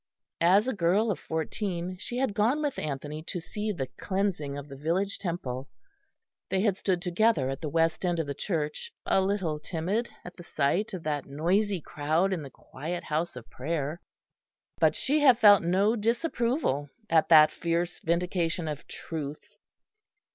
[0.39, 4.67] As a girl of fourteen she had gone with Anthony to see the cleansing of
[4.67, 5.69] the village temple.
[6.49, 10.37] They had stood together at the west end of the church a little timid at
[10.37, 14.01] the sight of that noisy crowd in the quiet house of prayer;
[14.79, 19.55] but she had felt no disapproval at that fierce vindication of truth.